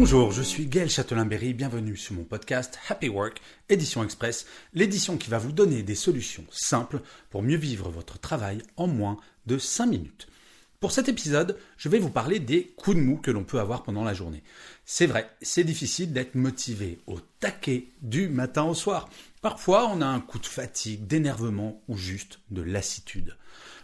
[0.00, 5.28] Bonjour, je suis Gaël Châtelain-Berry, bienvenue sur mon podcast Happy Work, édition express, l'édition qui
[5.28, 9.16] va vous donner des solutions simples pour mieux vivre votre travail en moins
[9.46, 10.28] de 5 minutes.
[10.78, 13.82] Pour cet épisode, je vais vous parler des coups de mou que l'on peut avoir
[13.82, 14.44] pendant la journée.
[14.84, 19.10] C'est vrai, c'est difficile d'être motivé au taquet du matin au soir.
[19.42, 23.36] Parfois, on a un coup de fatigue, d'énervement ou juste de lassitude.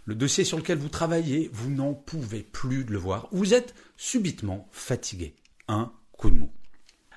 [0.04, 3.26] Le dossier sur lequel vous travaillez, vous n'en pouvez plus de le voir.
[3.32, 5.34] Vous êtes subitement fatigué
[5.68, 5.92] un
[6.30, 6.50] de mou.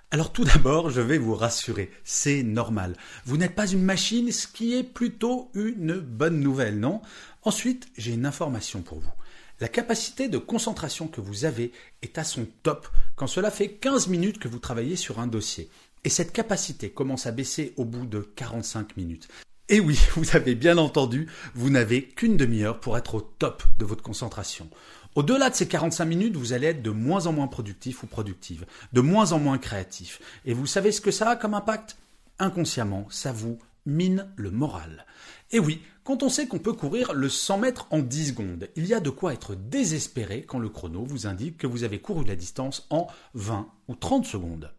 [0.09, 2.95] Alors tout d'abord, je vais vous rassurer, c'est normal.
[3.25, 7.01] Vous n'êtes pas une machine, ce qui est plutôt une bonne nouvelle, non?
[7.43, 9.11] Ensuite, j'ai une information pour vous.
[9.59, 14.07] La capacité de concentration que vous avez est à son top quand cela fait 15
[14.07, 15.69] minutes que vous travaillez sur un dossier.
[16.03, 19.27] Et cette capacité commence à baisser au bout de 45 minutes.
[19.67, 23.85] Et oui, vous avez bien entendu, vous n'avez qu'une demi-heure pour être au top de
[23.85, 24.69] votre concentration.
[25.17, 28.67] Au-delà de ces 45 minutes, vous allez être de moins en moins productif ou productive,
[28.93, 30.21] de moins en moins créatif.
[30.45, 31.97] Et vous savez ce que ça a comme impact?
[32.37, 33.57] Inconsciemment, ça vous
[33.87, 35.07] mine le moral.
[35.49, 38.85] Et oui, quand on sait qu'on peut courir le 100 mètres en 10 secondes, il
[38.85, 42.23] y a de quoi être désespéré quand le chrono vous indique que vous avez couru
[42.23, 44.71] la distance en 20 ou 30 secondes.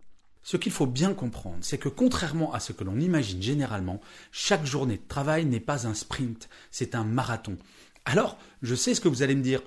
[0.44, 4.00] Ce qu'il faut bien comprendre, c'est que contrairement à ce que l'on imagine généralement,
[4.30, 7.56] chaque journée de travail n'est pas un sprint, c'est un marathon.
[8.04, 9.62] Alors, je sais ce que vous allez me dire.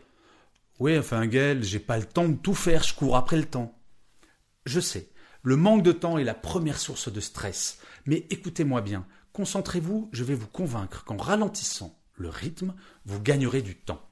[0.81, 3.79] Oui, enfin, Gaël, j'ai pas le temps de tout faire, je cours après le temps.
[4.65, 5.11] Je sais,
[5.43, 7.77] le manque de temps est la première source de stress.
[8.07, 12.73] Mais écoutez-moi bien, concentrez-vous, je vais vous convaincre qu'en ralentissant le rythme,
[13.05, 14.09] vous gagnerez du temps.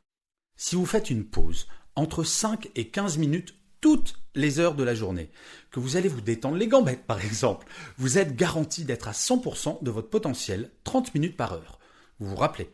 [0.58, 4.94] Si vous faites une pause entre 5 et 15 minutes toutes les heures de la
[4.94, 5.32] journée,
[5.72, 7.66] que vous allez vous détendre les gambettes par exemple,
[7.98, 11.80] vous êtes garanti d'être à 100% de votre potentiel 30 minutes par heure.
[12.20, 12.70] Vous vous rappelez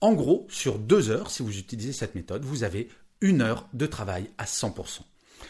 [0.00, 2.88] En gros, sur deux heures, si vous utilisez cette méthode, vous avez
[3.20, 5.00] une heure de travail à 100%.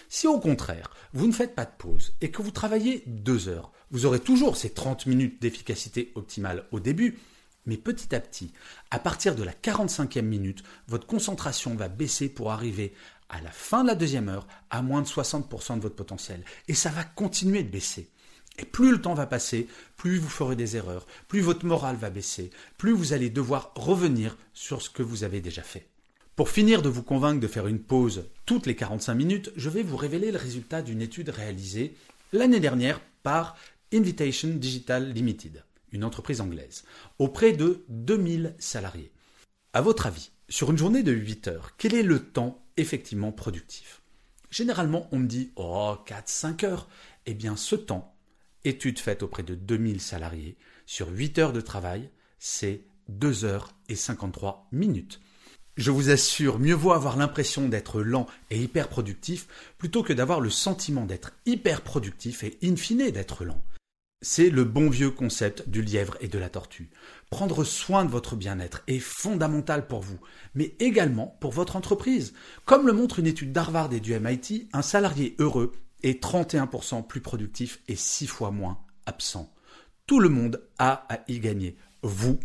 [0.08, 3.72] Si au contraire, vous ne faites pas de pause et que vous travaillez deux heures,
[3.90, 7.18] vous aurez toujours ces 30 minutes d'efficacité optimale au début,
[7.66, 8.52] mais petit à petit,
[8.90, 12.94] à partir de la 45e minute, votre concentration va baisser pour arriver
[13.28, 16.42] à la fin de la deuxième heure à moins de 60% de votre potentiel.
[16.66, 18.08] Et ça va continuer de baisser.
[18.58, 22.10] Et plus le temps va passer, plus vous ferez des erreurs, plus votre morale va
[22.10, 25.86] baisser, plus vous allez devoir revenir sur ce que vous avez déjà fait.
[26.38, 29.82] Pour finir de vous convaincre de faire une pause toutes les 45 minutes, je vais
[29.82, 31.96] vous révéler le résultat d'une étude réalisée
[32.32, 33.56] l'année dernière par
[33.92, 36.84] Invitation Digital Limited, une entreprise anglaise,
[37.18, 39.10] auprès de 2000 salariés.
[39.72, 44.00] À votre avis, sur une journée de 8 heures, quel est le temps effectivement productif?
[44.48, 46.88] Généralement, on me dit Oh, 4-5 heures.
[47.26, 48.14] Eh bien, ce temps,
[48.62, 50.56] étude faite auprès de 2000 salariés,
[50.86, 55.20] sur 8 heures de travail, c'est 2 heures et 53 minutes.
[55.78, 59.46] Je vous assure, mieux vaut avoir l'impression d'être lent et hyper productif
[59.78, 63.62] plutôt que d'avoir le sentiment d'être hyper productif et in fine d'être lent.
[64.20, 66.90] C'est le bon vieux concept du lièvre et de la tortue.
[67.30, 70.18] Prendre soin de votre bien-être est fondamental pour vous,
[70.56, 72.34] mais également pour votre entreprise.
[72.64, 75.70] Comme le montre une étude d'Harvard et du MIT, un salarié heureux
[76.02, 79.54] est 31% plus productif et 6 fois moins absent.
[80.08, 82.40] Tout le monde a à y gagner, vous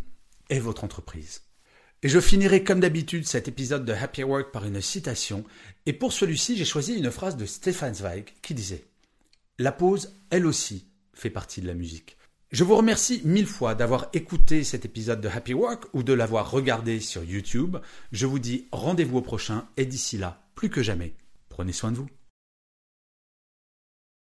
[0.52, 1.42] et votre entreprise.
[2.04, 5.46] Et je finirai comme d'habitude cet épisode de Happy Work par une citation,
[5.86, 8.76] et pour celui-ci j'ai choisi une phrase de Stefan Zweig qui disait⁇
[9.58, 12.18] La pause, elle aussi, fait partie de la musique.
[12.52, 16.52] Je vous remercie mille fois d'avoir écouté cet épisode de Happy Work ou de l'avoir
[16.52, 17.78] regardé sur YouTube.
[18.12, 21.14] Je vous dis rendez-vous au prochain et d'ici là, plus que jamais,
[21.48, 22.10] prenez soin de vous.